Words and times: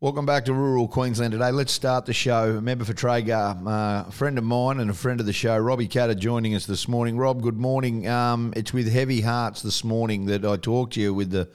Welcome 0.00 0.26
back 0.26 0.44
to 0.44 0.54
rural 0.54 0.86
Queensland 0.86 1.32
today. 1.32 1.50
Let's 1.50 1.72
start 1.72 2.06
the 2.06 2.12
show. 2.12 2.58
A 2.58 2.60
member 2.60 2.84
for 2.84 2.92
Traeger, 2.92 3.34
uh, 3.34 4.04
a 4.06 4.12
friend 4.12 4.38
of 4.38 4.44
mine 4.44 4.78
and 4.78 4.88
a 4.88 4.94
friend 4.94 5.18
of 5.18 5.26
the 5.26 5.32
show, 5.32 5.58
Robbie 5.58 5.88
Katter, 5.88 6.16
joining 6.16 6.54
us 6.54 6.66
this 6.66 6.86
morning. 6.86 7.18
Rob, 7.18 7.42
good 7.42 7.58
morning. 7.58 8.06
Um, 8.06 8.52
it's 8.54 8.72
with 8.72 8.88
heavy 8.92 9.22
hearts 9.22 9.60
this 9.60 9.82
morning 9.82 10.26
that 10.26 10.44
I 10.44 10.56
talk 10.56 10.92
to 10.92 11.00
you 11.00 11.12
with 11.12 11.32
the 11.32 11.48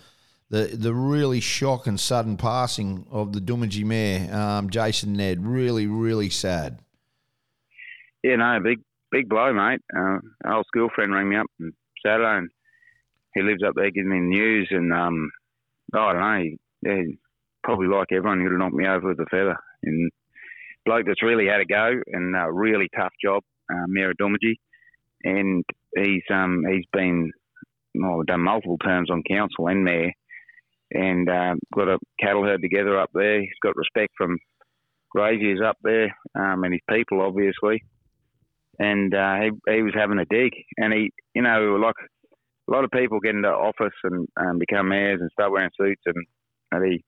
the 0.49 0.75
the 0.75 0.93
really 0.93 1.39
shock 1.39 1.87
and 1.87 1.97
sudden 1.97 2.35
passing 2.35 3.07
of 3.09 3.31
the 3.31 3.39
Doomadgee 3.39 3.85
mayor, 3.85 4.35
um, 4.35 4.69
Jason 4.69 5.13
Ned. 5.13 5.46
Really, 5.46 5.87
really 5.87 6.29
sad. 6.29 6.79
Yeah, 8.25 8.35
no, 8.35 8.60
big 8.62 8.79
big 9.10 9.29
blow, 9.29 9.53
mate. 9.53 9.79
Uh, 9.97 10.17
old 10.46 10.65
school 10.65 10.89
friend 10.94 11.13
rang 11.13 11.29
me 11.29 11.37
up 11.37 11.46
on 11.62 11.71
Saturday, 12.05 12.39
and 12.39 12.49
he 13.35 13.41
lives 13.41 13.63
up 13.65 13.75
there 13.75 13.89
giving 13.89 14.10
me 14.10 14.19
the 14.19 14.25
news, 14.25 14.67
and 14.69 14.91
um, 14.91 15.31
I 15.94 16.12
don't 16.12 16.21
know. 16.21 16.57
Yeah, 16.81 17.13
probably 17.63 17.88
like 17.88 18.07
everyone, 18.11 18.41
have 18.41 18.52
knocked 18.52 18.75
me 18.75 18.88
over 18.88 19.09
with 19.09 19.20
a 19.20 19.25
feather. 19.30 19.57
And 19.84 20.12
bloke 20.85 21.05
that's 21.05 21.23
really 21.23 21.48
had 21.48 21.62
a 21.62 21.66
go 21.66 22.02
and 22.08 22.35
a 22.35 22.52
really 22.52 22.90
tough 22.95 23.13
job, 23.23 23.44
uh, 23.71 23.88
Doomadgee. 23.88 24.58
And 25.23 25.63
he's 25.95 26.23
um, 26.31 26.63
he's 26.70 26.85
been 26.91 27.31
well, 27.95 28.23
done 28.26 28.41
multiple 28.41 28.77
terms 28.77 29.09
on 29.09 29.23
council 29.23 29.68
and 29.68 29.84
mayor, 29.84 30.12
and 30.91 31.30
uh, 31.30 31.55
got 31.73 31.88
a 31.88 31.99
cattle 32.20 32.44
herd 32.44 32.62
together 32.62 32.99
up 32.99 33.09
there. 33.13 33.40
He's 33.40 33.49
got 33.63 33.76
respect 33.76 34.13
from 34.18 34.38
graziers 35.09 35.62
up 35.66 35.77
there 35.84 36.16
um, 36.35 36.63
and 36.63 36.73
his 36.73 36.82
people, 36.90 37.21
obviously. 37.21 37.84
And 38.80 39.13
uh, 39.13 39.35
he, 39.35 39.76
he 39.76 39.82
was 39.84 39.93
having 39.95 40.18
a 40.18 40.26
dig, 40.26 40.52
and 40.77 40.91
he, 40.91 41.12
you 41.35 41.43
know, 41.43 41.77
like 41.82 41.95
a 42.68 42.71
lot 42.71 42.84
of 42.84 42.91
people 42.91 43.20
get 43.20 43.35
into 43.35 43.49
office 43.49 43.93
and 44.04 44.27
um, 44.35 44.57
become 44.57 44.90
mayors 44.90 45.21
and 45.21 45.30
start 45.32 45.52
wearing 45.52 45.70
suits, 45.80 46.02
and, 46.05 46.26
and 46.71 46.91
he 46.91 47.04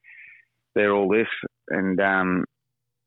they're 0.75 0.93
all 0.93 1.09
this, 1.09 1.27
and 1.69 1.99
um, 1.99 2.45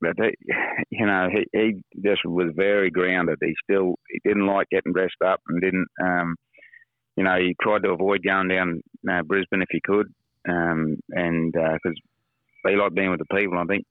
but 0.01 0.17
they, 0.19 0.35
you 0.91 1.07
know, 1.07 1.29
he, 1.31 1.45
he 1.53 1.83
just 2.03 2.25
was 2.25 2.53
very 2.55 2.91
grounded. 2.91 3.39
He 3.43 3.55
still 3.63 3.95
he 4.11 4.21
didn't 4.25 4.47
like 4.47 4.69
getting 4.71 4.93
dressed 4.93 5.23
up 5.25 5.41
and 5.49 5.61
didn't, 5.61 5.89
um, 6.03 6.37
you 7.17 7.25
know, 7.25 7.37
he 7.39 7.55
tried 7.61 7.83
to 7.83 7.91
avoid 7.91 8.23
going 8.25 8.49
down 8.49 8.81
uh, 9.11 9.23
Brisbane 9.23 9.63
if 9.63 9.69
he 9.71 9.81
could, 9.85 10.07
um, 10.49 10.97
and 11.11 11.53
because 11.53 11.97
uh, 12.65 12.69
he 12.71 12.77
liked 12.77 12.95
being 12.95 13.11
with 13.11 13.21
the 13.21 13.37
people. 13.37 13.59
I 13.59 13.65
think 13.65 13.85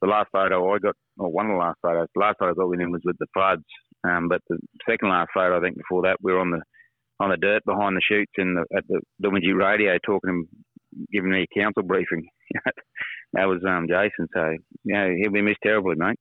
the 0.00 0.08
last 0.08 0.28
photo 0.32 0.72
I 0.74 0.78
got, 0.78 0.96
or 1.18 1.30
one 1.30 1.46
of 1.46 1.52
the 1.52 1.58
last 1.58 1.78
photos, 1.82 2.08
the 2.14 2.20
last 2.20 2.36
photo 2.38 2.52
I 2.52 2.54
got 2.54 2.68
with 2.68 2.80
him 2.80 2.90
was 2.90 3.02
with 3.04 3.16
the 3.18 3.26
floods. 3.32 3.64
Um, 4.04 4.28
but 4.28 4.40
the 4.48 4.58
second 4.88 5.10
last 5.10 5.30
photo, 5.32 5.58
I 5.58 5.60
think 5.60 5.76
before 5.76 6.02
that, 6.02 6.16
we 6.20 6.32
were 6.32 6.40
on 6.40 6.50
the 6.50 6.60
on 7.20 7.30
the 7.30 7.36
dirt 7.36 7.62
behind 7.64 7.96
the 7.96 8.02
chutes 8.02 8.32
in 8.36 8.54
the, 8.54 8.64
at 8.76 8.82
the 8.88 9.00
Doomadgee 9.22 9.56
radio, 9.56 9.96
talking 10.04 10.44
to 10.44 11.06
giving 11.12 11.30
me 11.30 11.46
a 11.46 11.60
council 11.60 11.84
briefing. 11.84 12.26
that 13.32 13.46
was 13.46 13.62
um, 13.64 13.86
Jason. 13.88 14.28
So 14.34 14.56
yeah, 14.84 15.10
he'll 15.14 15.32
be 15.32 15.42
missed 15.42 15.60
terribly, 15.62 15.96
mate. 15.96 16.18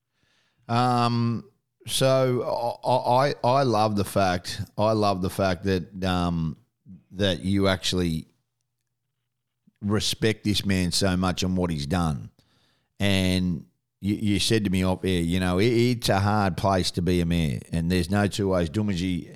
Um, 0.68 1.44
so 1.88 2.78
I 2.86 3.34
I 3.44 3.64
love 3.64 3.96
the 3.96 4.04
fact 4.04 4.62
I 4.78 4.92
love 4.92 5.22
the 5.22 5.30
fact 5.30 5.64
that 5.66 6.04
um, 6.04 6.58
that 7.12 7.42
you 7.42 7.68
actually 7.68 8.28
respect 9.82 10.44
this 10.44 10.66
man 10.66 10.92
so 10.92 11.18
much 11.18 11.44
and 11.44 11.58
what 11.58 11.72
he's 11.72 11.88
done, 11.88 12.30
and 13.00 13.66
you, 14.00 14.16
you 14.16 14.40
said 14.40 14.64
to 14.66 14.70
me 14.70 14.84
off 14.84 15.04
air, 15.04 15.22
you 15.22 15.40
know, 15.40 15.60
it, 15.60 15.68
it's 15.68 16.10
a 16.10 16.20
hard 16.20 16.56
place 16.56 16.92
to 16.92 17.02
be 17.02 17.22
a 17.22 17.26
mayor, 17.26 17.60
and 17.72 17.92
there's 17.92 18.10
no 18.10 18.28
two 18.28 18.50
ways. 18.50 18.70
Doomadgee, 18.70 19.36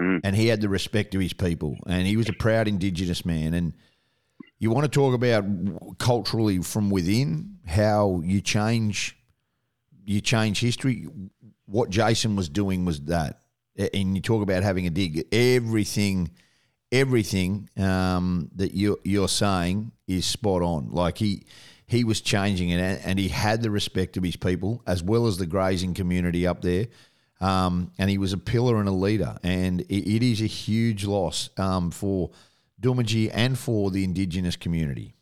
mm. 0.00 0.20
and 0.22 0.36
he 0.36 0.48
had 0.48 0.60
the 0.60 0.68
respect 0.68 1.14
of 1.14 1.20
his 1.20 1.32
people, 1.32 1.78
and 1.86 2.06
he 2.06 2.16
was 2.16 2.28
a 2.28 2.32
proud 2.32 2.66
Indigenous 2.66 3.24
man, 3.24 3.54
and 3.54 3.72
you 4.58 4.70
want 4.70 4.84
to 4.84 4.90
talk 4.90 5.14
about 5.14 5.44
culturally 5.98 6.58
from 6.62 6.90
within 6.90 7.58
how 7.66 8.20
you 8.24 8.40
change 8.40 9.16
you 10.06 10.20
change 10.20 10.60
history. 10.60 11.06
What 11.66 11.90
Jason 11.90 12.36
was 12.36 12.48
doing 12.48 12.84
was 12.84 13.00
that, 13.02 13.40
and 13.76 14.14
you 14.14 14.20
talk 14.20 14.42
about 14.42 14.62
having 14.62 14.86
a 14.86 14.90
dig. 14.90 15.26
Everything, 15.32 16.30
everything 16.92 17.68
um, 17.78 18.50
that 18.56 18.74
you 18.74 18.98
you're 19.04 19.28
saying 19.28 19.92
is 20.06 20.26
spot 20.26 20.62
on. 20.62 20.90
Like 20.90 21.18
he 21.18 21.46
he 21.86 22.04
was 22.04 22.20
changing 22.20 22.70
it, 22.70 23.00
and 23.04 23.18
he 23.18 23.28
had 23.28 23.62
the 23.62 23.70
respect 23.70 24.16
of 24.16 24.22
his 24.22 24.36
people 24.36 24.82
as 24.86 25.02
well 25.02 25.26
as 25.26 25.38
the 25.38 25.46
grazing 25.46 25.94
community 25.94 26.46
up 26.46 26.62
there. 26.62 26.86
Um, 27.40 27.92
and 27.98 28.08
he 28.08 28.16
was 28.16 28.32
a 28.32 28.38
pillar 28.38 28.78
and 28.78 28.88
a 28.88 28.92
leader, 28.92 29.36
and 29.42 29.80
it, 29.82 30.16
it 30.16 30.22
is 30.22 30.40
a 30.40 30.46
huge 30.46 31.04
loss 31.04 31.50
um, 31.58 31.90
for 31.90 32.30
Doomadgee 32.84 33.30
and 33.32 33.58
for 33.58 33.90
the 33.90 34.04
Indigenous 34.04 34.56
community. 34.56 35.14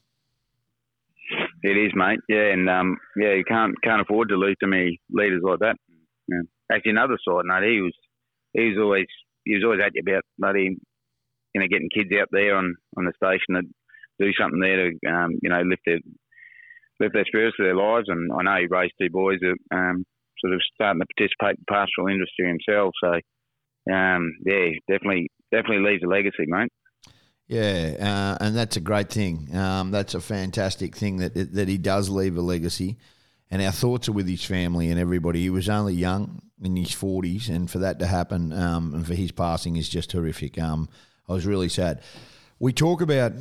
It 1.62 1.76
is, 1.78 1.92
mate. 1.94 2.18
Yeah, 2.28 2.52
and 2.52 2.68
um, 2.68 2.98
yeah, 3.16 3.34
you 3.34 3.44
can't 3.46 3.74
can't 3.82 4.02
afford 4.02 4.30
to 4.30 4.36
lose 4.36 4.56
too 4.60 4.68
many 4.68 5.00
leaders 5.10 5.42
like 5.44 5.60
that. 5.60 5.76
Yeah. 6.26 6.42
Actually, 6.72 6.90
another 6.90 7.18
side 7.22 7.44
note, 7.44 7.62
he 7.62 7.80
was 7.80 7.94
he 8.52 8.68
was 8.70 8.78
always 8.80 9.06
he 9.44 9.54
was 9.54 9.62
always 9.64 9.80
at 9.84 9.92
you 9.94 10.02
about 10.02 10.24
bloody, 10.38 10.76
you 11.54 11.60
know, 11.60 11.68
getting 11.70 11.88
kids 11.94 12.10
out 12.20 12.28
there 12.32 12.56
on, 12.56 12.74
on 12.96 13.04
the 13.04 13.12
station 13.14 13.54
to 13.54 13.62
do 14.18 14.32
something 14.38 14.60
there 14.60 14.90
to 14.90 15.08
um, 15.08 15.38
you 15.40 15.50
know 15.50 15.62
lift 15.62 15.82
their 15.86 16.00
lift 16.98 17.14
their 17.14 17.26
spirits 17.26 17.56
of 17.60 17.64
their 17.64 17.76
lives. 17.76 18.06
And 18.08 18.32
I 18.32 18.42
know 18.42 18.60
he 18.60 18.66
raised 18.66 18.94
two 19.00 19.10
boys 19.10 19.38
that 19.40 19.56
um, 19.70 20.04
sort 20.40 20.54
of 20.54 20.60
starting 20.74 21.00
to 21.00 21.06
participate 21.14 21.58
in 21.58 21.62
the 21.62 21.70
pastoral 21.70 22.10
industry 22.10 22.50
himself. 22.50 22.90
So 22.98 23.22
um, 23.86 24.34
yeah, 24.44 24.82
definitely 24.90 25.30
definitely 25.54 25.86
leaves 25.86 26.02
a 26.02 26.10
legacy, 26.10 26.50
mate. 26.50 26.72
Yeah, 27.52 28.36
uh, 28.40 28.42
and 28.42 28.56
that's 28.56 28.78
a 28.78 28.80
great 28.80 29.10
thing. 29.10 29.54
Um, 29.54 29.90
that's 29.90 30.14
a 30.14 30.22
fantastic 30.22 30.96
thing 30.96 31.18
that 31.18 31.34
that 31.52 31.68
he 31.68 31.76
does 31.76 32.08
leave 32.08 32.38
a 32.38 32.40
legacy, 32.40 32.96
and 33.50 33.60
our 33.60 33.70
thoughts 33.70 34.08
are 34.08 34.12
with 34.12 34.26
his 34.26 34.42
family 34.42 34.88
and 34.88 34.98
everybody. 34.98 35.42
He 35.42 35.50
was 35.50 35.68
only 35.68 35.92
young 35.92 36.40
in 36.62 36.76
his 36.76 36.92
forties, 36.92 37.50
and 37.50 37.70
for 37.70 37.80
that 37.80 37.98
to 37.98 38.06
happen 38.06 38.54
um, 38.54 38.94
and 38.94 39.06
for 39.06 39.12
his 39.12 39.32
passing 39.32 39.76
is 39.76 39.86
just 39.86 40.12
horrific. 40.12 40.58
Um, 40.58 40.88
I 41.28 41.34
was 41.34 41.44
really 41.44 41.68
sad. 41.68 42.00
We 42.58 42.72
talk 42.72 43.02
about 43.02 43.32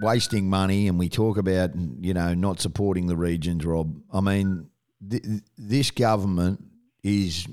wasting 0.00 0.48
money, 0.48 0.86
and 0.86 0.96
we 0.96 1.08
talk 1.08 1.36
about 1.36 1.70
you 1.74 2.14
know 2.14 2.32
not 2.34 2.60
supporting 2.60 3.08
the 3.08 3.16
regions. 3.16 3.66
Rob, 3.66 3.92
I 4.12 4.20
mean, 4.20 4.68
th- 5.10 5.24
this 5.58 5.90
government 5.90 6.62
is 7.02 7.48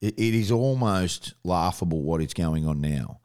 it 0.00 0.18
is 0.18 0.50
almost 0.50 1.34
laughable 1.44 2.00
what 2.00 2.22
is 2.22 2.32
going 2.32 2.66
on 2.66 2.80
now 2.80 3.20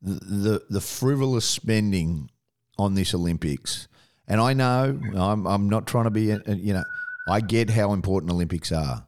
the 0.00 0.64
the 0.68 0.80
frivolous 0.80 1.44
spending 1.44 2.30
on 2.78 2.94
this 2.94 3.14
Olympics. 3.14 3.88
And 4.26 4.40
I 4.40 4.52
know 4.52 5.00
I'm 5.14 5.46
I'm 5.46 5.68
not 5.68 5.86
trying 5.86 6.04
to 6.04 6.10
be 6.10 6.32
uh, 6.32 6.38
uh, 6.46 6.52
you 6.52 6.72
know 6.72 6.84
I 7.28 7.40
get 7.40 7.70
how 7.70 7.92
important 7.92 8.32
Olympics 8.32 8.72
are. 8.72 9.06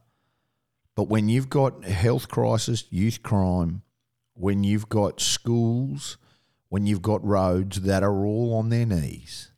But 0.95 1.07
when 1.07 1.29
you've 1.29 1.49
got 1.49 1.85
health 1.85 2.27
crisis, 2.27 2.85
youth 2.89 3.23
crime, 3.23 3.83
when 4.33 4.63
you've 4.63 4.89
got 4.89 5.21
schools, 5.21 6.17
when 6.69 6.85
you've 6.85 7.01
got 7.01 7.25
roads 7.25 7.81
that 7.81 8.03
are 8.03 8.25
all 8.25 8.53
on 8.55 8.69
their 8.69 8.85
knees, 8.85 9.51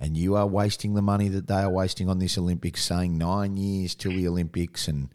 and 0.00 0.16
you 0.16 0.34
are 0.34 0.46
wasting 0.46 0.94
the 0.94 1.02
money 1.02 1.28
that 1.28 1.46
they 1.46 1.54
are 1.54 1.70
wasting 1.70 2.08
on 2.08 2.18
this 2.18 2.36
Olympics, 2.36 2.84
saying 2.84 3.16
nine 3.16 3.56
years 3.56 3.94
till 3.94 4.12
the 4.12 4.26
Olympics, 4.26 4.88
and 4.88 5.10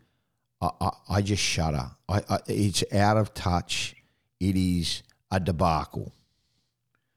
I, 0.62 0.70
I, 0.80 0.90
I 1.10 1.22
just 1.22 1.44
shudder. 1.44 1.92
I, 2.08 2.24
I, 2.30 2.40
it's 2.48 2.84
out 2.94 3.18
of 3.18 3.34
touch. 3.34 3.96
It 4.40 4.56
is 4.56 5.04
a 5.32 5.40
debacle. 5.40 6.12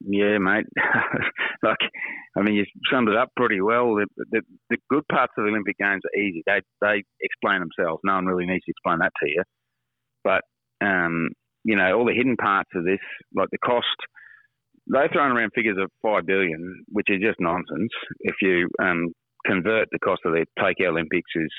Yeah, 0.05 0.39
mate. 0.39 0.67
like, 1.63 1.79
I 2.37 2.43
mean, 2.43 2.55
you 2.55 2.65
summed 2.91 3.09
it 3.09 3.17
up 3.17 3.31
pretty 3.37 3.61
well. 3.61 3.95
The, 3.95 4.07
the, 4.31 4.43
the, 4.71 4.77
good 4.91 5.07
parts 5.09 5.33
of 5.39 5.45
the 5.45 5.51
Olympic 5.51 5.79
Games 5.79 6.03
are 6.05 6.21
easy. 6.21 6.43
They 6.45 6.61
they 6.81 7.05
explain 7.21 7.61
themselves. 7.61 8.01
No 8.05 8.15
one 8.15 8.27
really 8.27 8.47
needs 8.47 8.65
to 8.65 8.71
explain 8.71 8.99
that 8.99 9.13
to 9.23 9.29
you. 9.29 9.43
But 10.25 10.43
um, 10.85 11.29
you 11.65 11.77
know, 11.77 11.97
all 11.97 12.05
the 12.05 12.15
hidden 12.15 12.37
parts 12.37 12.71
of 12.75 12.85
this, 12.85 12.99
like 13.35 13.49
the 13.53 13.59
cost, 13.59 13.87
they're 14.87 15.09
throwing 15.13 15.33
around 15.33 15.53
figures 15.55 15.79
of 15.81 15.91
five 16.03 16.27
billion, 16.27 16.85
which 16.89 17.07
is 17.09 17.23
just 17.23 17.39
nonsense. 17.39 17.93
If 18.21 18.37
you 18.43 18.69
um, 18.83 19.13
convert 19.47 19.89
the 19.93 20.01
cost 20.01 20.23
of 20.25 20.33
the 20.33 20.47
Tokyo 20.59 20.91
Olympics 20.91 21.31
is, 21.37 21.53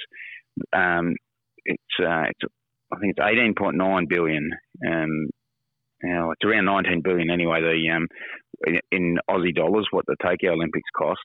um, 0.76 1.16
it's 1.66 1.94
uh, 2.02 2.28
it's 2.28 2.54
I 2.92 3.00
think 3.00 3.16
it's 3.16 3.26
eighteen 3.26 3.54
point 3.58 3.78
nine 3.78 4.06
billion. 4.10 4.50
Um, 4.86 5.30
you 6.04 6.14
know, 6.14 6.32
it's 6.32 6.44
around 6.46 6.66
19 6.66 7.02
billion 7.04 7.30
anyway. 7.30 7.62
The 7.62 7.96
um, 7.96 8.08
in 8.92 9.18
Aussie 9.30 9.56
dollars, 9.56 9.88
what 9.92 10.06
the 10.06 10.16
Tokyo 10.22 10.54
Olympics 10.54 10.90
cost. 10.96 11.22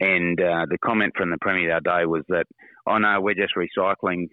And 0.00 0.40
uh, 0.40 0.66
the 0.68 0.78
comment 0.84 1.12
from 1.16 1.30
the 1.30 1.38
Premier 1.40 1.70
that 1.70 1.84
day 1.84 2.04
was 2.04 2.22
that, 2.28 2.44
oh 2.86 2.98
no, 2.98 3.20
we're 3.20 3.34
just 3.34 3.54
recycling. 3.56 4.28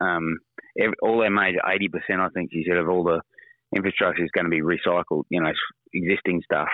Um, 0.00 0.38
every, 0.80 0.94
all 1.02 1.20
they 1.20 1.28
major 1.28 1.60
80%, 1.64 2.20
I 2.20 2.28
think 2.30 2.50
she 2.52 2.64
said, 2.66 2.78
of 2.78 2.88
all 2.88 3.04
the 3.04 3.20
infrastructure 3.76 4.24
is 4.24 4.30
going 4.34 4.44
to 4.44 4.50
be 4.50 4.62
recycled, 4.62 5.24
you 5.28 5.40
know, 5.40 5.52
existing 5.92 6.42
stuff. 6.44 6.68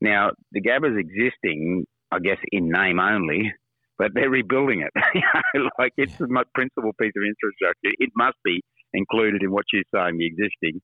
Now, 0.00 0.30
the 0.52 0.60
Gabba's 0.60 0.98
existing, 0.98 1.86
I 2.10 2.18
guess, 2.18 2.38
in 2.52 2.70
name 2.70 3.00
only, 3.00 3.52
but 3.98 4.12
they're 4.14 4.30
rebuilding 4.30 4.82
it. 4.82 4.92
like 5.78 5.92
it's 5.96 6.16
the 6.16 6.28
principal 6.54 6.92
piece 7.00 7.12
of 7.16 7.22
infrastructure. 7.22 7.94
It 7.98 8.10
must 8.16 8.36
be 8.44 8.62
included 8.94 9.42
in 9.42 9.50
what 9.50 9.64
she's 9.70 9.84
saying, 9.94 10.18
the 10.18 10.26
existing. 10.26 10.80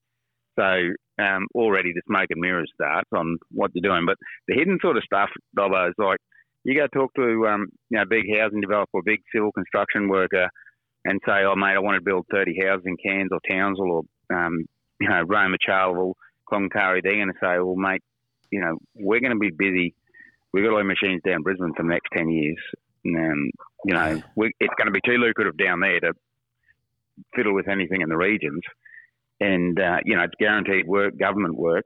So 0.59 0.93
um, 1.19 1.47
already 1.55 1.93
the 1.93 2.03
smoke 2.07 2.29
and 2.31 2.41
mirrors 2.41 2.71
starts 2.75 3.09
on 3.15 3.39
what 3.51 3.71
you're 3.75 3.89
doing. 3.89 4.07
But 4.07 4.17
the 4.49 4.55
hidden 4.55 4.79
sort 4.83 4.97
of 4.97 5.05
stuff, 5.05 5.31
Dobbo, 5.57 5.89
is 5.89 5.95
like, 5.99 6.19
you 6.65 6.75
go 6.75 6.87
talk 6.89 7.15
to 7.15 7.47
um, 7.47 7.69
you 7.91 7.99
know 7.99 8.05
big 8.09 8.25
housing 8.37 8.61
developer, 8.61 9.01
big 9.05 9.21
civil 9.33 9.53
construction 9.53 10.09
worker, 10.09 10.49
and 11.05 11.21
say, 11.25 11.45
"Oh 11.45 11.55
mate, 11.55 11.77
I 11.77 11.79
want 11.79 11.97
to 11.97 12.05
build 12.05 12.27
30 12.33 12.59
houses 12.67 12.85
in 12.87 12.97
Cairns 12.97 13.31
or 13.31 13.39
Townsville 13.49 14.03
or 14.31 14.37
um, 14.37 14.65
you 15.01 15.09
know 15.09 15.23
Roma, 15.23 15.57
Charleville, 15.67 16.15
Cloncurry." 16.51 17.03
They're 17.03 17.15
going 17.15 17.33
to 17.33 17.39
say, 17.41 17.59
"Well, 17.61 17.77
mate, 17.77 18.03
you 18.51 18.61
know 18.61 18.79
we're 18.97 19.21
going 19.21 19.33
to 19.33 19.39
be 19.39 19.51
busy. 19.51 19.95
We've 20.53 20.65
got 20.65 20.73
all 20.73 20.79
our 20.79 20.85
machines 20.85 21.23
down 21.25 21.43
Brisbane 21.43 21.73
for 21.77 21.83
the 21.83 21.89
next 21.89 22.09
10 22.17 22.31
years. 22.31 22.57
And, 23.05 23.17
um, 23.17 23.51
you 23.85 23.93
know, 23.93 24.23
we, 24.37 24.53
it's 24.59 24.73
going 24.79 24.87
to 24.87 24.93
be 24.93 25.03
too 25.05 25.19
lucrative 25.19 25.57
down 25.59 25.81
there 25.81 26.01
to 26.01 26.13
fiddle 27.35 27.55
with 27.55 27.69
anything 27.69 28.01
in 28.01 28.09
the 28.09 28.17
regions." 28.17 28.63
And 29.41 29.79
uh, 29.79 29.99
you 30.05 30.17
know, 30.17 30.23
it's 30.23 30.35
guaranteed 30.39 30.87
work, 30.87 31.19
government 31.19 31.57
work. 31.57 31.85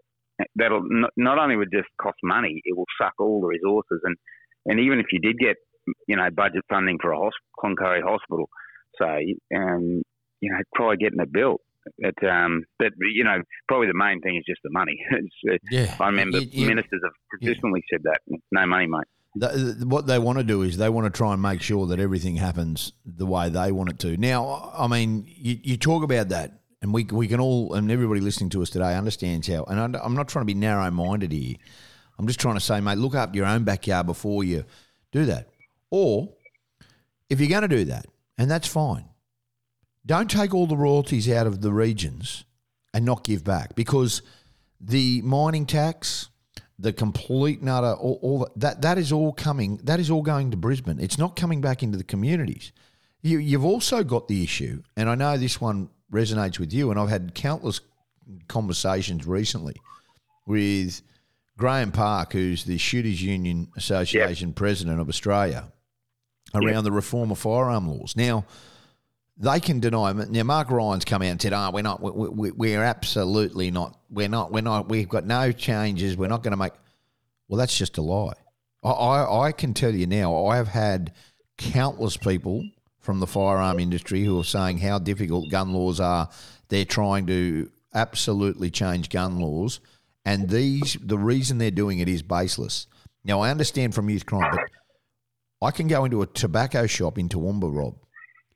That'll 0.57 0.83
not, 0.83 1.11
not 1.17 1.39
only 1.39 1.57
would 1.57 1.73
just 1.73 1.89
cost 2.01 2.17
money, 2.23 2.61
it 2.65 2.77
will 2.77 2.87
suck 3.01 3.13
all 3.19 3.41
the 3.41 3.49
resources 3.49 4.01
and 4.05 4.17
and 4.67 4.81
even 4.81 4.99
if 4.99 5.07
you 5.13 5.21
did 5.21 5.39
get, 5.39 5.57
you 6.07 6.17
know, 6.17 6.29
budget 6.35 6.63
funding 6.69 6.99
for 7.01 7.13
a 7.13 7.17
hospital, 7.17 7.49
Cloncurry 7.59 8.03
Hospital, 8.03 8.49
say, 9.01 9.37
um, 9.55 10.03
you 10.41 10.51
know, 10.51 10.59
try 10.77 10.97
getting 10.97 11.21
it 11.21 11.33
built. 11.33 11.61
It, 11.99 12.15
um, 12.29 12.65
but 12.79 12.93
you 13.15 13.25
know, 13.25 13.39
probably 13.67 13.87
the 13.87 13.95
main 13.95 14.21
thing 14.21 14.37
is 14.37 14.45
just 14.47 14.61
the 14.63 14.71
money. 14.71 14.99
uh, 15.51 15.57
yeah, 15.71 15.97
I 15.99 16.07
remember 16.07 16.39
you, 16.39 16.49
you, 16.53 16.69
ministers 16.69 17.01
have 17.03 17.13
consistently 17.41 17.83
yeah. 17.91 17.97
said 17.97 18.03
that. 18.05 18.39
No 18.53 18.67
money, 18.67 18.87
mate. 18.87 19.05
The, 19.35 19.85
what 19.87 20.07
they 20.07 20.19
want 20.19 20.39
to 20.39 20.45
do 20.45 20.63
is 20.63 20.77
they 20.77 20.89
want 20.89 21.07
to 21.07 21.17
try 21.17 21.33
and 21.33 21.41
make 21.41 21.63
sure 21.63 21.87
that 21.87 22.01
everything 22.01 22.37
happens 22.37 22.93
the 23.07 23.27
way 23.27 23.49
they 23.49 23.73
want 23.73 23.89
it 23.89 23.99
to. 24.01 24.17
Now, 24.17 24.73
I 24.77 24.89
mean, 24.89 25.25
you, 25.25 25.59
you 25.63 25.77
talk 25.77 26.03
about 26.03 26.29
that, 26.31 26.60
and 26.83 26.95
we 26.95 27.05
we 27.05 27.29
can 27.29 27.41
all 27.41 27.75
and 27.75 27.91
everybody 27.91 28.21
listening 28.21 28.51
to 28.51 28.63
us 28.63 28.71
today 28.71 28.95
understands 28.95 29.49
how. 29.49 29.65
And 29.65 29.97
I'm 29.97 30.15
not 30.15 30.29
trying 30.29 30.43
to 30.43 30.47
be 30.47 30.55
narrow 30.55 30.91
minded 30.91 31.33
here. 31.33 31.57
I'm 32.19 32.27
just 32.27 32.41
trying 32.41 32.55
to 32.55 32.61
say, 32.61 32.81
mate, 32.81 32.99
look 32.99 33.15
up 33.15 33.35
your 33.35 33.47
own 33.47 33.65
backyard 33.65 34.07
before 34.07 34.45
you 34.45 34.65
do 35.13 35.25
that. 35.27 35.49
Or 35.91 36.35
if 37.29 37.41
you're 37.41 37.49
going 37.49 37.63
to 37.63 37.69
do 37.69 37.85
that, 37.87 38.07
and 38.37 38.51
that's 38.51 38.69
fine, 38.69 39.07
don't 40.05 40.31
take 40.31 40.55
all 40.55 40.67
the 40.67 40.77
royalties 40.77 41.31
out 41.31 41.47
of 41.47 41.61
the 41.61 41.73
regions 41.73 42.45
and 42.93 43.05
not 43.05 43.25
give 43.25 43.45
back 43.45 43.75
because 43.75 44.23
the 44.81 45.23
mining 45.23 45.67
tax, 45.67 46.29
the 46.79 46.93
complete 46.93 47.63
nutter, 47.63 47.93
all, 47.93 48.19
all 48.23 48.49
that 48.57 48.83
that 48.83 48.99
is 48.99 49.13
all 49.13 49.33
coming. 49.33 49.77
That 49.85 50.01
is 50.01 50.11
all 50.11 50.23
going 50.23 50.51
to 50.51 50.57
Brisbane. 50.57 50.99
It's 50.99 51.19
not 51.19 51.37
coming 51.37 51.61
back 51.61 51.83
into 51.83 51.99
the 51.99 52.05
communities. 52.05 52.73
You, 53.23 53.39
you've 53.39 53.67
also 53.67 54.03
got 54.03 54.29
the 54.29 54.43
issue, 54.43 54.83
and 54.97 55.11
I 55.11 55.15
know 55.15 55.37
this 55.37 55.61
one 55.61 55.91
resonates 56.13 56.59
with 56.59 56.73
you, 56.73 56.91
and 56.91 56.99
I've 56.99 57.09
had 57.09 57.35
countless 57.35 57.81
conversations 58.49 59.27
recently 59.27 59.77
with 60.47 61.03
Graham 61.57 61.93
Park, 61.93 62.33
who's 62.33 62.65
the 62.65 62.79
Shooters 62.79 63.23
Union 63.23 63.69
Association 63.77 64.49
yep. 64.49 64.57
president 64.57 65.01
of 65.01 65.09
Australia, 65.09 65.73
around 66.55 66.75
yep. 66.75 66.85
the 66.85 66.93
reform 66.93 67.31
of 67.31 67.39
firearm 67.39 67.89
laws. 67.89 68.17
Now, 68.17 68.45
they 69.37 69.61
can 69.61 69.81
deny. 69.81 70.13
Now, 70.13 70.43
Mark 70.43 70.71
Ryan's 70.71 71.05
come 71.05 71.23
out 71.23 71.29
and 71.29 71.41
said, 71.41 71.53
"Oh, 71.53 71.71
we're 71.73 71.83
not. 71.83 72.03
We, 72.03 72.51
we, 72.51 72.75
are 72.77 72.85
absolutely 72.85 73.71
not. 73.71 73.99
We're 74.11 74.29
not. 74.29 74.53
We're 74.53 74.63
not. 74.63 74.89
We've 74.89 75.09
got 75.09 75.25
no 75.25 75.51
changes. 75.53 76.17
We're 76.17 76.29
not 76.29 76.43
going 76.43 76.53
to 76.53 76.57
make." 76.57 76.73
Well, 77.49 77.59
that's 77.59 77.77
just 77.77 77.99
a 77.99 78.03
lie. 78.03 78.35
I, 78.83 78.91
I, 78.91 79.47
I 79.47 79.53
can 79.53 79.75
tell 79.75 79.95
you 79.95 80.07
now. 80.07 80.47
I 80.47 80.57
have 80.57 80.69
had 80.69 81.13
countless 81.57 82.17
people 82.17 82.65
from 83.01 83.21
the 83.21 83.27
firearm 83.27 83.79
industry 83.79 84.25
who 84.25 84.39
are 84.39 84.45
saying 84.45 84.79
how 84.79 84.99
difficult 84.99 85.51
gun 85.51 85.73
laws 85.73 86.01
are. 86.01 86.29
They're 86.69 86.85
trying 86.85 87.27
to 87.27 87.71
absolutely 87.95 88.71
change 88.71 89.09
gun 89.09 89.41
laws 89.41 89.81
and 90.25 90.49
these, 90.49 90.97
the 91.01 91.19
reason 91.19 91.59
they're 91.59 91.71
doing 91.71 91.99
it 91.99 92.09
is 92.09 92.23
baseless. 92.23 92.87
Now, 93.25 93.41
I 93.41 93.51
understand 93.51 93.95
from 93.95 94.11
youth 94.11 94.27
crime, 94.27 94.51
but 94.53 95.67
I 95.67 95.71
can 95.71 95.89
go 95.89 96.05
into 96.05 96.23
a 96.23 96.27
tobacco 96.27 96.87
shop 96.87 97.19
in 97.19 97.29
Toowoomba, 97.29 97.75
Rob, 97.75 97.97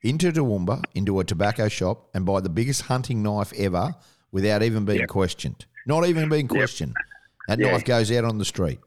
into 0.01 0.31
Toowoomba, 0.31 0.83
into 0.93 1.19
a 1.19 1.23
tobacco 1.23 1.67
shop, 1.67 2.09
and 2.13 2.25
buy 2.25 2.41
the 2.41 2.49
biggest 2.49 2.83
hunting 2.83 3.23
knife 3.23 3.53
ever 3.53 3.95
without 4.31 4.63
even 4.63 4.85
being 4.85 5.01
yep. 5.01 5.09
questioned. 5.09 5.65
Not 5.85 6.05
even 6.05 6.29
being 6.29 6.47
questioned. 6.47 6.93
Yep. 6.95 7.57
That 7.57 7.63
yeah. 7.63 7.71
knife 7.71 7.85
goes 7.85 8.11
out 8.11 8.25
on 8.25 8.37
the 8.37 8.45
street. 8.45 8.79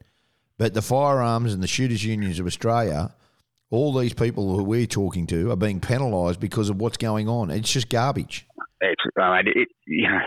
But 0.57 0.73
the 0.73 0.81
firearms 0.81 1.53
and 1.53 1.63
the 1.63 1.67
shooters 1.67 2.03
unions 2.03 2.39
of 2.39 2.45
Australia, 2.45 3.15
all 3.71 3.97
these 3.97 4.13
people 4.13 4.55
who 4.55 4.63
we're 4.63 4.87
talking 4.87 5.27
to 5.27 5.51
are 5.51 5.55
being 5.55 5.79
penalised 5.79 6.39
because 6.39 6.69
of 6.69 6.77
what's 6.77 6.97
going 6.97 7.27
on. 7.27 7.51
It's 7.51 7.71
just 7.71 7.89
garbage. 7.89 8.47
It's, 8.81 9.01
uh, 9.19 9.33
it, 9.45 9.67
you 9.85 10.07
know, 10.07 10.19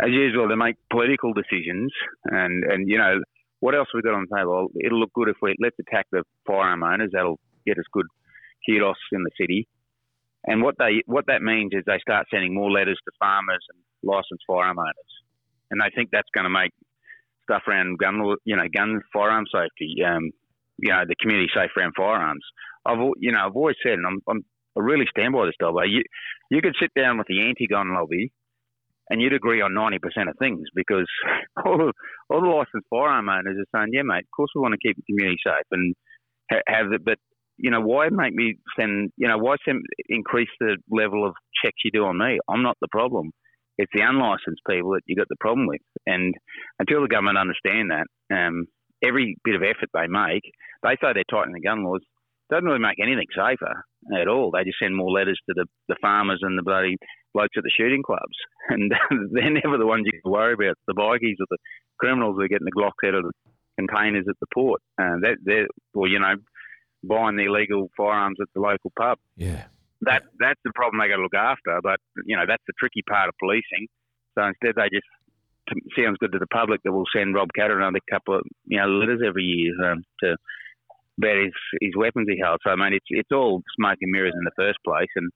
as 0.00 0.10
usual, 0.10 0.48
they 0.48 0.54
make 0.54 0.76
political 0.90 1.32
decisions, 1.32 1.92
and 2.24 2.64
and 2.64 2.88
you 2.88 2.98
know 2.98 3.20
what 3.60 3.74
else 3.74 3.88
we 3.92 4.02
got 4.02 4.14
on 4.14 4.26
the 4.28 4.36
table? 4.36 4.68
It'll 4.84 5.00
look 5.00 5.12
good 5.12 5.28
if 5.28 5.36
we 5.42 5.54
let's 5.60 5.76
attack 5.80 6.06
the 6.12 6.22
firearm 6.46 6.82
owners. 6.82 7.10
That'll 7.12 7.40
get 7.66 7.78
us 7.78 7.84
good 7.92 8.06
kudos 8.68 8.96
in 9.12 9.22
the 9.22 9.30
city. 9.40 9.66
And 10.46 10.62
what 10.62 10.76
they 10.78 11.02
what 11.06 11.26
that 11.26 11.42
means 11.42 11.72
is 11.72 11.82
they 11.86 11.98
start 12.00 12.26
sending 12.30 12.54
more 12.54 12.70
letters 12.70 12.98
to 13.04 13.12
farmers 13.18 13.64
and 13.70 13.82
licensed 14.02 14.44
firearm 14.46 14.78
owners, 14.78 15.12
and 15.70 15.80
they 15.80 15.90
think 15.94 16.10
that's 16.12 16.30
going 16.34 16.44
to 16.44 16.50
make 16.50 16.70
stuff 17.42 17.62
around 17.66 17.98
gun 17.98 18.36
you 18.44 18.56
know 18.56 18.68
gun 18.74 19.00
firearm 19.12 19.46
safety, 19.52 19.96
um, 20.06 20.30
you 20.78 20.92
know 20.92 21.02
the 21.08 21.16
community 21.20 21.50
safe 21.52 21.70
around 21.76 21.94
firearms. 21.96 22.44
I've 22.86 22.98
you 23.18 23.32
know 23.32 23.46
I've 23.46 23.56
always 23.56 23.76
said, 23.82 23.94
and 23.94 24.06
I'm, 24.06 24.20
I'm 24.28 24.44
I 24.76 24.80
really 24.80 25.06
stand 25.10 25.32
by 25.32 25.46
this, 25.46 25.54
Dobbo. 25.60 25.82
You 25.88 26.02
you 26.50 26.60
could 26.62 26.76
sit 26.80 26.90
down 26.94 27.18
with 27.18 27.26
the 27.28 27.42
anti-gun 27.42 27.94
lobby 27.94 28.32
and 29.10 29.20
you'd 29.20 29.32
agree 29.32 29.62
on 29.62 29.72
90% 29.72 29.96
of 30.28 30.36
things 30.38 30.68
because 30.74 31.08
all, 31.64 31.90
all 32.30 32.40
the 32.40 32.46
licensed 32.46 32.86
firearm 32.90 33.28
owners 33.28 33.56
are 33.58 33.80
saying, 33.80 33.90
yeah, 33.92 34.02
mate, 34.02 34.24
of 34.24 34.36
course 34.36 34.50
we 34.54 34.60
want 34.60 34.74
to 34.74 34.86
keep 34.86 34.96
the 34.96 35.02
community 35.08 35.38
safe 35.44 35.64
and 35.70 35.94
ha- 36.50 36.66
have 36.66 36.92
it, 36.92 37.04
but 37.04 37.18
you 37.56 37.70
know, 37.70 37.80
why 37.80 38.08
make 38.10 38.34
me 38.34 38.54
send, 38.78 39.10
you 39.16 39.26
know, 39.26 39.36
why 39.36 39.56
send, 39.64 39.82
increase 40.08 40.48
the 40.60 40.76
level 40.90 41.26
of 41.26 41.34
checks 41.62 41.82
you 41.84 41.90
do 41.90 42.04
on 42.04 42.16
me? 42.16 42.38
I'm 42.48 42.62
not 42.62 42.76
the 42.80 42.88
problem. 42.90 43.32
It's 43.78 43.90
the 43.92 44.02
unlicensed 44.02 44.62
people 44.68 44.92
that 44.92 45.02
you 45.06 45.16
got 45.16 45.26
the 45.28 45.36
problem 45.40 45.66
with. 45.66 45.80
And 46.06 46.34
until 46.78 47.02
the 47.02 47.08
government 47.08 47.36
understand 47.38 47.90
that, 47.90 48.06
um, 48.34 48.66
every 49.02 49.36
bit 49.44 49.56
of 49.56 49.62
effort 49.62 49.90
they 49.92 50.06
make, 50.06 50.42
they 50.82 50.94
say 51.02 51.12
they're 51.14 51.24
tightening 51.30 51.54
the 51.54 51.66
gun 51.66 51.84
laws, 51.84 52.02
doesn't 52.50 52.64
really 52.64 52.78
make 52.78 52.98
anything 53.00 53.26
safer 53.34 53.84
at 54.18 54.28
all. 54.28 54.50
They 54.50 54.64
just 54.64 54.78
send 54.80 54.96
more 54.96 55.10
letters 55.10 55.38
to 55.48 55.54
the, 55.54 55.66
the 55.88 55.96
farmers 56.00 56.40
and 56.42 56.58
the 56.58 56.62
bloody 56.62 56.96
blokes 57.34 57.56
at 57.56 57.62
the 57.62 57.70
shooting 57.76 58.02
clubs, 58.02 58.36
and 58.68 58.92
they're 59.32 59.50
never 59.50 59.78
the 59.78 59.86
ones 59.86 60.06
you 60.06 60.20
can 60.20 60.30
worry 60.30 60.54
about. 60.54 60.76
The 60.86 60.94
bikies 60.94 61.40
or 61.40 61.46
the 61.50 61.58
criminals 61.98 62.36
who 62.36 62.42
are 62.42 62.48
getting 62.48 62.66
the 62.66 62.72
Glocks 62.72 63.06
out 63.06 63.14
of 63.14 63.24
the 63.24 63.32
containers 63.76 64.26
at 64.28 64.36
the 64.40 64.46
port. 64.52 64.80
Uh, 65.00 65.20
that 65.22 65.36
they're, 65.44 65.66
well, 65.94 66.08
you 66.08 66.18
know, 66.18 66.34
buying 67.04 67.36
the 67.36 67.44
illegal 67.44 67.90
firearms 67.96 68.38
at 68.40 68.48
the 68.54 68.60
local 68.60 68.92
pub. 68.98 69.18
Yeah. 69.36 69.64
That 70.02 70.22
that's 70.38 70.60
the 70.64 70.70
problem 70.74 71.00
they 71.00 71.08
got 71.08 71.16
to 71.16 71.22
look 71.22 71.34
after. 71.34 71.80
But 71.82 71.98
you 72.24 72.36
know, 72.36 72.44
that's 72.46 72.62
the 72.68 72.72
tricky 72.78 73.02
part 73.02 73.28
of 73.28 73.34
policing. 73.40 73.88
So 74.38 74.46
instead, 74.46 74.76
they 74.76 74.88
just 74.94 75.08
sounds 75.96 76.18
good 76.18 76.32
to 76.32 76.38
the 76.38 76.46
public 76.46 76.80
that 76.84 76.92
we'll 76.92 77.10
send 77.12 77.34
Rob 77.34 77.48
Katter 77.58 77.76
another 77.76 77.98
couple 78.10 78.36
of 78.36 78.42
you 78.66 78.78
know 78.78 78.86
letters 78.86 79.20
every 79.26 79.42
year 79.42 79.74
um, 79.90 80.04
to 80.22 80.36
about 81.18 81.36
his 81.36 81.52
his 81.80 81.92
weapons 81.96 82.26
he 82.30 82.38
held. 82.40 82.60
So 82.64 82.70
I 82.70 82.76
mean, 82.76 82.94
it's 82.94 83.10
it's 83.10 83.32
all 83.32 83.62
smoke 83.76 83.98
and 84.00 84.12
mirrors 84.12 84.34
in 84.34 84.44
the 84.44 84.56
first 84.56 84.78
place, 84.86 85.10
and 85.16 85.30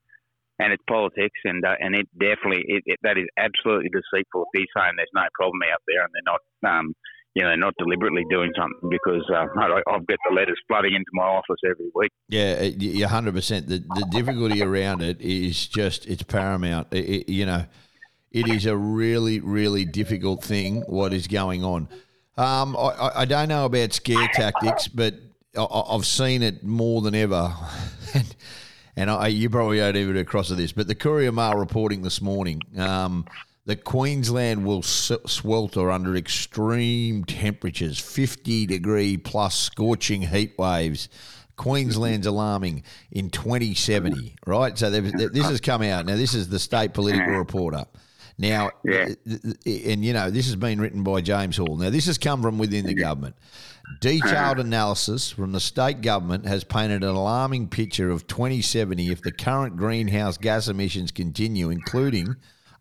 and 0.59 0.73
it's 0.73 0.83
politics, 0.89 1.39
and 1.45 1.65
uh, 1.65 1.75
and 1.81 1.95
it 1.95 2.07
definitely 2.19 2.65
it, 2.67 2.83
it, 2.87 2.99
that 3.03 3.19
is 3.19 3.27
absolutely 3.37 3.91
deceitful. 3.91 4.47
If 4.53 4.61
he's 4.61 4.73
saying 4.77 4.95
there's 4.97 5.09
no 5.15 5.27
problem 5.35 5.61
out 5.73 5.83
there, 5.87 6.05
and 6.05 6.11
they're 6.15 6.33
not, 6.33 6.79
um, 6.79 6.95
you 7.35 7.43
know, 7.43 7.55
not 7.57 7.75
deliberately 7.79 8.25
doing 8.31 8.53
something 8.57 8.89
because 8.91 9.25
uh, 9.33 9.47
I've 9.61 10.07
got 10.07 10.19
the 10.29 10.35
letters 10.35 10.61
flooding 10.69 10.95
into 10.95 11.11
my 11.13 11.25
office 11.25 11.59
every 11.65 11.91
week. 11.95 12.13
Yeah, 12.29 12.63
you're 12.63 13.09
hundred 13.09 13.35
percent. 13.35 13.69
The 13.69 13.79
the 13.79 14.07
difficulty 14.11 14.63
around 14.63 15.03
it 15.03 15.21
is 15.21 15.67
just 15.67 16.07
it's 16.07 16.23
paramount. 16.23 16.89
It, 16.93 17.29
you 17.29 17.47
know, 17.47 17.67
it 18.31 18.49
is 18.49 18.67
a 18.67 18.77
really 18.77 19.41
really 19.41 19.85
difficult 19.85 20.45
thing. 20.45 20.83
What 20.87 21.13
is 21.13 21.27
going 21.27 21.65
on? 21.65 21.89
Um, 22.37 22.77
I, 22.77 23.11
I 23.17 23.25
don't 23.27 23.49
know 23.49 23.67
about 23.67 23.93
scare 23.93 24.29
tactics, 24.29 24.89
but 24.89 25.15
I, 25.57 25.65
I've 25.65 26.07
seen 26.07 26.43
it 26.43 26.63
more 26.65 27.03
than 27.03 27.15
ever. 27.15 27.55
and 28.97 29.11
I, 29.11 29.29
you 29.29 29.51
probably 29.51 29.79
don't 29.79 29.97
even 29.97 30.17
across 30.17 30.49
to 30.49 30.55
this, 30.55 30.73
but 30.73 30.87
the 30.87 30.95
Courier 30.95 31.33
Mail 31.33 31.55
reporting 31.55 32.03
this 32.03 32.21
morning 32.21 32.61
um, 32.79 33.27
that 33.67 33.85
Queensland 33.85 34.65
will 34.65 34.83
swelter 34.83 35.91
under 35.91 36.17
extreme 36.17 37.25
temperatures, 37.25 37.99
50 37.99 38.67
degree 38.67 39.17
plus 39.17 39.59
scorching 39.59 40.23
heat 40.23 40.59
waves. 40.59 41.09
Queensland's 41.57 42.27
alarming 42.27 42.83
in 43.11 43.31
2070, 43.31 44.37
right? 44.47 44.77
So 44.77 44.91
this 44.91 45.47
has 45.47 45.61
come 45.61 45.83
out. 45.83 46.07
Now, 46.07 46.17
this 46.17 46.35
is 46.35 46.49
the 46.49 46.59
state 46.59 46.95
political 46.95 47.35
reporter. 47.35 47.85
Now, 48.39 48.71
yeah. 48.83 49.11
and 49.67 50.05
you 50.05 50.13
know, 50.15 50.31
this 50.31 50.47
has 50.47 50.57
been 50.57 50.81
written 50.81 51.03
by 51.05 51.21
James 51.21 51.59
Hall. 51.59 51.77
Now, 51.77 51.91
this 51.91 52.07
has 52.07 52.19
come 52.19 52.43
from 52.43 52.59
within 52.59 52.87
the 52.87 52.95
government. 52.95 53.37
Detailed 54.01 54.59
analysis 54.59 55.31
from 55.31 55.53
the 55.53 55.61
state 55.61 56.01
government 56.01 56.47
has 56.47 56.65
painted 56.65 57.03
an 57.03 57.11
alarming 57.11 57.69
picture 57.69 58.11
of 58.11 58.27
2070 58.27 59.11
if 59.11 59.23
the 59.23 59.33
current 59.33 59.77
greenhouse 59.77 60.39
gas 60.39 60.69
emissions 60.69 61.11
continue, 61.11 61.71
including 61.71 62.37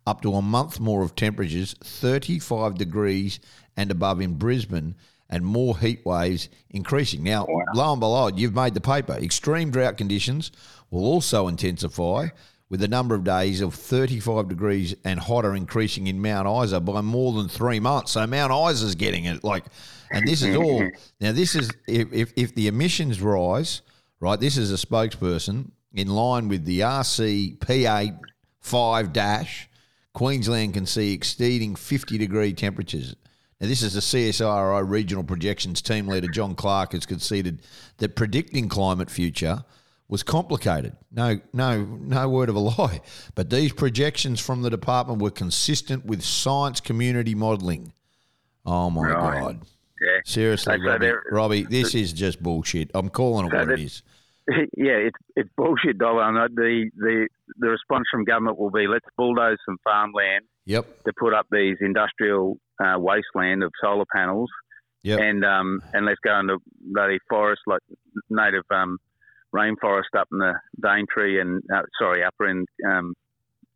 up 0.07 0.21
to 0.21 0.33
a 0.33 0.41
month 0.41 0.79
more 0.79 1.03
of 1.03 1.15
temperatures 1.15 1.75
35 1.83 2.75
degrees 2.75 3.39
and 3.77 3.91
above 3.91 4.19
in 4.21 4.35
Brisbane 4.35 4.95
and 5.29 5.45
more 5.45 5.77
heat 5.77 6.05
waves 6.05 6.49
increasing. 6.71 7.23
Now, 7.23 7.45
Wow. 7.47 7.63
lo 7.75 7.91
and 7.93 7.99
behold, 7.99 8.39
you've 8.39 8.55
made 8.55 8.73
the 8.73 8.81
paper. 8.81 9.13
Extreme 9.13 9.71
drought 9.71 9.97
conditions 9.97 10.51
will 10.89 11.05
also 11.05 11.47
intensify 11.47 12.27
with 12.69 12.79
the 12.79 12.87
number 12.87 13.15
of 13.15 13.23
days 13.23 13.61
of 13.61 13.73
35 13.73 14.47
degrees 14.47 14.95
and 15.03 15.19
hotter 15.19 15.55
increasing 15.55 16.07
in 16.07 16.21
Mount 16.21 16.47
Isa 16.65 16.79
by 16.79 17.01
more 17.01 17.33
than 17.33 17.47
three 17.47 17.79
months. 17.79 18.13
So 18.13 18.25
Mount 18.25 18.51
Isa's 18.51 18.95
getting 18.95 19.25
it. 19.25 19.43
Like, 19.43 19.65
and 20.13 20.27
this 20.27 20.41
is 20.43 20.55
all. 20.55 20.83
Now, 21.19 21.31
this 21.31 21.55
is 21.55 21.69
if, 21.87 22.11
if, 22.11 22.33
if 22.35 22.55
the 22.55 22.67
emissions 22.67 23.21
rise, 23.21 23.81
right? 24.19 24.39
This 24.39 24.57
is 24.57 24.71
a 24.71 24.85
spokesperson 24.87 25.71
in 25.93 26.07
line 26.09 26.47
with 26.47 26.65
the 26.65 26.79
RC 26.81 27.57
P8 27.59 28.19
5 28.59 29.13
dash. 29.13 29.67
Queensland 30.13 30.73
can 30.73 30.85
see 30.85 31.13
exceeding 31.13 31.75
50 31.75 32.17
degree 32.17 32.53
temperatures. 32.53 33.15
Now, 33.59 33.67
this 33.67 33.83
is 33.83 33.93
the 33.93 33.99
CSIRO 34.01 34.89
regional 34.89 35.23
projections 35.23 35.81
team 35.81 36.07
leader 36.07 36.27
John 36.27 36.55
Clark 36.55 36.93
has 36.93 37.05
conceded 37.05 37.61
that 37.97 38.15
predicting 38.15 38.67
climate 38.67 39.09
future 39.11 39.63
was 40.09 40.23
complicated. 40.23 40.97
No, 41.11 41.39
no, 41.53 41.83
no 41.85 42.27
word 42.27 42.49
of 42.49 42.55
a 42.55 42.59
lie. 42.73 43.01
But 43.35 43.49
these 43.49 43.71
projections 43.71 44.39
from 44.41 44.63
the 44.63 44.69
department 44.69 45.21
were 45.21 45.31
consistent 45.31 46.05
with 46.05 46.23
science 46.23 46.81
community 46.81 47.35
modelling. 47.35 47.93
Oh 48.65 48.89
my 48.89 49.01
Right. 49.11 49.41
god! 49.41 49.61
Yeah. 50.01 50.19
Seriously, 50.25 50.75
So 50.77 50.83
Robbie, 50.83 51.11
Robbie, 51.31 51.63
this 51.63 51.93
is 51.95 52.11
just 52.11 52.41
bullshit. 52.41 52.89
I'm 52.95 53.09
calling 53.09 53.45
it 53.45 53.51
So 53.51 53.57
what 53.59 53.69
it 53.71 53.79
is. 53.79 54.01
yeah, 54.75 54.97
it's 55.07 55.17
it's 55.35 55.49
bullshit, 55.55 55.97
Dollar. 55.99 56.23
And 56.23 56.55
the 56.57 56.89
the 56.97 57.27
the 57.57 57.69
response 57.69 58.05
from 58.11 58.23
government 58.25 58.57
will 58.57 58.71
be 58.71 58.87
let's 58.87 59.05
bulldoze 59.17 59.57
some 59.65 59.77
farmland 59.83 60.45
Yep, 60.65 61.03
to 61.03 61.13
put 61.19 61.33
up 61.33 61.45
these 61.51 61.77
industrial 61.81 62.57
uh, 62.83 62.95
wasteland 62.97 63.61
of 63.63 63.71
solar 63.83 64.05
panels, 64.13 64.49
Yep. 65.03 65.19
and 65.19 65.45
um 65.45 65.81
and 65.93 66.05
let's 66.07 66.19
go 66.23 66.39
into 66.39 66.57
bloody 66.81 67.19
forest 67.29 67.61
like 67.67 67.81
native 68.29 68.63
um 68.71 68.97
rainforest 69.53 70.13
up 70.17 70.27
in 70.31 70.39
the 70.39 70.53
Daintree 70.81 71.39
and 71.39 71.61
uh, 71.73 71.81
sorry 71.99 72.23
upper 72.23 72.47
in 72.47 72.65
um 72.87 73.13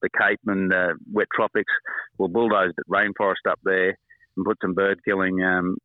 the 0.01 0.09
Cape 0.19 0.39
and 0.47 0.73
uh, 0.73 0.93
wet 1.11 1.27
tropics. 1.35 1.71
We'll 2.17 2.29
bulldoze 2.29 2.71
the 2.75 2.83
rainforest 2.91 3.49
up 3.49 3.59
there 3.63 3.97
and 4.37 4.45
put 4.45 4.57
some 4.61 4.73
bird 4.73 4.99
killing 5.05 5.41
um 5.43 5.77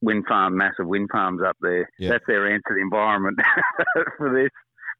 wind 0.00 0.24
farm, 0.28 0.56
massive 0.56 0.86
wind 0.86 1.08
farms 1.10 1.40
up 1.46 1.56
there. 1.60 1.88
Yeah. 1.98 2.10
That's 2.10 2.24
their 2.26 2.46
answer 2.46 2.68
to 2.68 2.74
the 2.74 2.80
environment 2.80 3.38
for 4.16 4.32
this. 4.32 4.50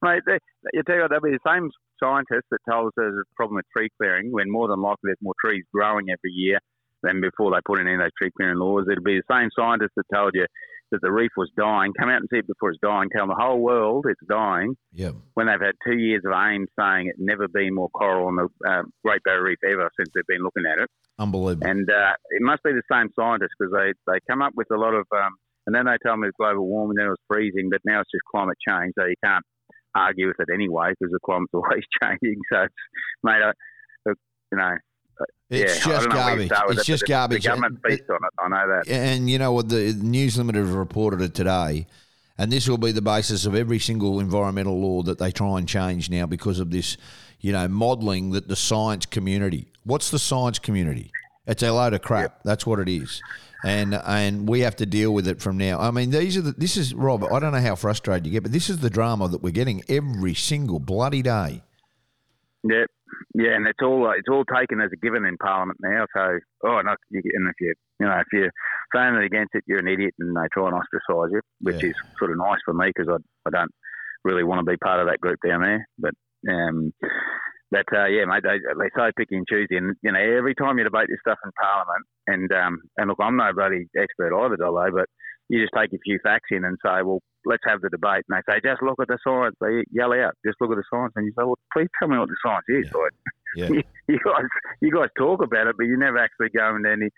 Mate, 0.01 0.23
they, 0.25 0.39
you 0.73 0.83
tell 0.83 0.95
you 0.95 1.01
what, 1.01 1.11
they'll 1.11 1.21
be 1.21 1.31
the 1.31 1.49
same 1.49 1.69
scientists 2.01 2.47
that 2.51 2.59
told 2.69 2.87
us 2.87 2.93
there's 2.95 3.15
a 3.15 3.35
problem 3.35 3.57
with 3.57 3.65
tree 3.75 3.89
clearing 3.99 4.31
when 4.31 4.49
more 4.49 4.67
than 4.67 4.81
likely 4.81 5.11
there's 5.11 5.21
more 5.21 5.35
trees 5.43 5.65
growing 5.73 6.07
every 6.09 6.31
year 6.31 6.59
than 7.03 7.21
before 7.21 7.51
they 7.51 7.59
put 7.65 7.79
in 7.79 7.87
any 7.87 7.95
of 7.95 8.01
those 8.01 8.15
tree 8.17 8.31
clearing 8.35 8.59
laws. 8.59 8.85
It'll 8.89 9.03
be 9.03 9.19
the 9.19 9.33
same 9.33 9.49
scientists 9.55 9.95
that 9.95 10.05
told 10.13 10.31
you 10.33 10.45
that 10.91 11.01
the 11.01 11.11
reef 11.11 11.31
was 11.37 11.49
dying. 11.57 11.93
Come 11.99 12.09
out 12.09 12.19
and 12.21 12.29
see 12.31 12.39
it 12.39 12.47
before 12.47 12.71
it's 12.71 12.79
dying. 12.81 13.09
Tell 13.15 13.27
the 13.27 13.35
whole 13.35 13.59
world 13.59 14.05
it's 14.07 14.21
dying 14.29 14.75
yep. 14.93 15.15
when 15.33 15.47
they've 15.47 15.61
had 15.61 15.75
two 15.85 15.97
years 15.97 16.21
of 16.25 16.33
AIMS 16.33 16.69
saying 16.79 17.07
it 17.07 17.15
never 17.17 17.47
been 17.47 17.73
more 17.75 17.89
coral 17.89 18.27
on 18.27 18.35
the 18.35 18.47
uh, 18.67 18.83
Great 19.03 19.23
Barrier 19.23 19.43
Reef 19.43 19.59
ever 19.63 19.89
since 19.97 20.09
they've 20.13 20.27
been 20.27 20.43
looking 20.43 20.63
at 20.65 20.81
it. 20.81 20.89
Unbelievable. 21.17 21.67
And 21.67 21.89
uh, 21.89 22.13
it 22.31 22.41
must 22.41 22.63
be 22.63 22.71
the 22.71 22.83
same 22.91 23.09
scientists 23.15 23.55
because 23.59 23.73
they, 23.73 23.93
they 24.11 24.19
come 24.29 24.41
up 24.41 24.53
with 24.55 24.67
a 24.71 24.77
lot 24.77 24.93
of, 24.93 25.05
um, 25.15 25.35
and 25.67 25.75
then 25.75 25.85
they 25.85 25.97
tell 26.03 26.17
me 26.17 26.27
it's 26.27 26.37
global 26.39 26.65
warming, 26.65 26.95
then 26.97 27.07
it 27.07 27.09
was 27.09 27.27
freezing, 27.27 27.69
but 27.69 27.81
now 27.85 28.01
it's 28.01 28.11
just 28.11 28.23
climate 28.29 28.57
change. 28.67 28.93
So 28.97 29.05
you 29.05 29.19
can't 29.23 29.45
argue 29.95 30.27
with 30.27 30.39
it 30.39 30.53
anyway 30.53 30.91
because 30.97 31.11
the 31.11 31.19
climate's 31.25 31.51
always 31.53 31.83
changing. 32.01 32.39
So, 32.51 32.63
it's, 32.63 32.75
mate, 33.23 33.41
I, 33.43 33.51
you 34.51 34.57
know, 34.57 34.75
It's 35.49 35.85
yeah, 35.85 35.93
just 35.93 36.09
don't 36.09 36.13
know 36.13 36.25
where 36.25 36.41
you 36.41 36.49
garbage. 36.49 36.77
It's 36.77 36.87
it, 36.87 36.91
just 36.91 37.05
garbage. 37.07 37.43
The 37.43 37.49
government 37.49 37.79
And- 37.83 37.97
beats 37.97 38.09
on 38.09 38.17
it. 38.17 38.33
I 38.39 38.47
know 38.49 38.67
that. 38.75 38.87
And 38.87 39.29
you 39.29 39.39
know 39.39 39.51
what? 39.51 39.69
The 39.69 39.93
News 39.93 40.37
Limited 40.37 40.59
have 40.59 40.75
reported 40.75 41.21
it 41.21 41.33
today, 41.33 41.87
and 42.37 42.51
this 42.51 42.67
will 42.67 42.77
be 42.77 42.91
the 42.91 43.01
basis 43.01 43.45
of 43.45 43.55
every 43.55 43.79
single 43.79 44.19
environmental 44.19 44.79
law 44.79 45.01
that 45.03 45.17
they 45.17 45.31
try 45.31 45.57
and 45.57 45.67
change 45.67 46.09
now 46.09 46.25
because 46.27 46.59
of 46.59 46.69
this, 46.71 46.97
you 47.39 47.51
know, 47.51 47.67
modelling 47.67 48.31
that 48.31 48.47
the 48.47 48.55
science 48.55 49.05
community. 49.05 49.71
What's 49.83 50.11
the 50.11 50.19
science 50.19 50.59
community? 50.59 51.11
It's 51.47 51.63
a 51.63 51.71
load 51.71 51.93
of 51.93 52.03
crap. 52.03 52.43
That's 52.43 52.67
what 52.67 52.79
it 52.79 52.87
is, 52.87 53.19
and 53.65 53.95
and 53.95 54.47
we 54.47 54.59
have 54.59 54.75
to 54.75 54.85
deal 54.85 55.11
with 55.15 55.27
it 55.27 55.41
from 55.41 55.57
now. 55.57 55.79
I 55.79 55.89
mean, 55.89 56.11
these 56.11 56.37
are 56.37 56.41
the, 56.41 56.51
this 56.51 56.77
is 56.77 56.93
Rob. 56.93 57.23
I 57.23 57.39
don't 57.39 57.53
know 57.53 57.61
how 57.61 57.75
frustrated 57.75 58.27
you 58.27 58.33
get, 58.33 58.43
but 58.43 58.51
this 58.51 58.69
is 58.69 58.77
the 58.79 58.89
drama 58.91 59.27
that 59.29 59.41
we're 59.41 59.49
getting 59.49 59.81
every 59.89 60.35
single 60.35 60.77
bloody 60.79 61.23
day. 61.23 61.63
Yeah, 62.63 62.83
yeah, 63.35 63.55
and 63.55 63.67
it's 63.67 63.79
all 63.83 64.11
it's 64.17 64.29
all 64.31 64.45
taken 64.45 64.81
as 64.81 64.91
a 64.93 64.97
given 64.97 65.25
in 65.25 65.37
Parliament 65.37 65.79
now. 65.81 66.05
So, 66.15 66.39
oh, 66.65 66.81
not 66.81 66.97
you, 67.09 67.21
and 67.33 67.49
if 67.49 67.55
you 67.61 67.73
you 67.99 68.07
know 68.07 68.19
if 68.19 68.27
you're 68.33 68.51
saying 68.95 69.15
it 69.15 69.25
against 69.25 69.55
it, 69.55 69.63
you're 69.67 69.79
an 69.79 69.87
idiot, 69.87 70.13
and 70.19 70.35
they 70.35 70.47
try 70.53 70.67
and 70.67 70.75
ostracise 70.75 71.31
you, 71.33 71.41
which 71.61 71.77
Yeah. 71.81 71.89
is 71.89 71.95
sort 72.19 72.31
of 72.31 72.37
nice 72.37 72.59
for 72.65 72.73
me 72.73 72.87
because 72.87 73.09
I 73.09 73.17
I 73.47 73.51
don't 73.51 73.71
really 74.23 74.43
want 74.43 74.59
to 74.65 74.69
be 74.71 74.77
part 74.77 74.99
of 74.99 75.07
that 75.07 75.21
group 75.21 75.39
down 75.45 75.61
there. 75.61 75.87
But 75.97 76.13
um, 76.49 76.93
that 77.71 77.85
uh, 77.93 78.05
yeah, 78.07 78.25
mate, 78.25 78.43
they 78.43 78.57
they 78.59 78.89
so 78.95 79.11
picky 79.17 79.37
and 79.37 79.47
choosy, 79.47 79.77
and 79.77 79.95
you 80.01 80.11
know 80.11 80.19
every 80.19 80.55
time 80.55 80.77
you 80.77 80.83
debate 80.83 81.07
this 81.09 81.19
stuff 81.21 81.39
in 81.45 81.51
Parliament, 81.61 82.05
and 82.27 82.51
um, 82.53 82.79
and 82.97 83.09
look, 83.09 83.19
I'm 83.21 83.37
no 83.37 83.51
bloody 83.53 83.85
expert 83.97 84.33
either, 84.35 84.57
Dolo, 84.57 84.91
but 84.91 85.05
you 85.49 85.59
just 85.61 85.73
take 85.75 85.91
a 85.93 85.97
few 86.03 86.19
facts 86.23 86.47
in 86.51 86.63
and 86.63 86.77
say, 86.85 87.01
well, 87.03 87.19
let's 87.45 87.63
have 87.67 87.81
the 87.81 87.89
debate. 87.89 88.23
And 88.29 88.37
they 88.37 88.53
say, 88.53 88.59
just 88.63 88.81
look 88.81 88.99
at 89.01 89.07
the 89.07 89.17
science. 89.23 89.55
They 89.59 89.83
yell 89.91 90.13
out, 90.13 90.35
just 90.45 90.57
look 90.61 90.71
at 90.71 90.77
the 90.77 90.83
science. 90.91 91.13
And 91.15 91.25
you 91.25 91.31
say, 91.31 91.43
well, 91.43 91.57
please 91.73 91.87
tell 91.99 92.07
me 92.07 92.17
what 92.17 92.29
the 92.29 92.35
science 92.45 92.65
is. 92.69 92.85
Like, 92.93 93.13
Yeah. 93.55 93.81
you 94.07 94.19
guys, 94.23 94.45
you 94.81 94.91
guys 94.91 95.09
talk 95.17 95.41
about 95.43 95.67
it, 95.67 95.75
but 95.77 95.85
you 95.87 95.97
never 95.97 96.17
actually 96.19 96.49
go 96.55 96.75
into 96.75 96.89
any 96.91 97.09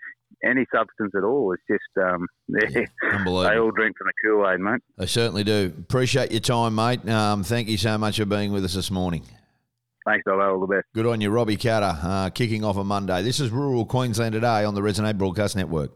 any 0.42 0.64
substance 0.74 1.12
at 1.14 1.22
all. 1.24 1.52
It's 1.52 1.62
just 1.70 2.04
um, 2.06 2.26
they, 2.48 2.86
Unbelievable. 3.02 3.42
they 3.42 3.58
all 3.58 3.70
drink 3.70 3.96
from 3.98 4.06
the 4.08 4.12
Kool 4.24 4.48
Aid, 4.50 4.60
mate. 4.60 4.80
I 4.98 5.04
certainly 5.04 5.44
do. 5.44 5.72
Appreciate 5.78 6.30
your 6.32 6.40
time, 6.40 6.74
mate. 6.74 7.06
Um, 7.08 7.44
thank 7.44 7.68
you 7.68 7.76
so 7.76 7.98
much 7.98 8.16
for 8.16 8.24
being 8.24 8.50
with 8.50 8.64
us 8.64 8.74
this 8.74 8.90
morning. 8.90 9.24
Thanks, 10.06 10.24
Dolo. 10.26 10.54
All 10.54 10.60
the 10.60 10.66
best. 10.66 10.86
Good 10.94 11.06
on 11.06 11.20
you, 11.20 11.30
Robbie 11.30 11.56
Katter, 11.58 11.96
uh, 12.02 12.30
kicking 12.30 12.64
off 12.64 12.76
a 12.76 12.82
Monday. 12.82 13.22
This 13.22 13.38
is 13.38 13.50
Rural 13.50 13.84
Queensland 13.86 14.32
Today 14.32 14.64
on 14.64 14.74
the 14.74 14.80
Resonate 14.80 15.16
Broadcast 15.16 15.54
Network. 15.54 15.92